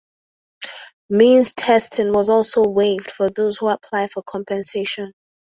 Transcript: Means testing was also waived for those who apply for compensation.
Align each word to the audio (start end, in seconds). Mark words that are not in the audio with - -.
Means 1.11 1.53
testing 1.53 2.11
was 2.11 2.31
also 2.31 2.63
waived 2.67 3.11
for 3.11 3.29
those 3.29 3.59
who 3.59 3.67
apply 3.67 4.07
for 4.07 4.23
compensation. 4.23 5.13